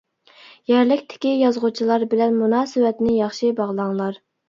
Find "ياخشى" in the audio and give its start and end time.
3.23-3.55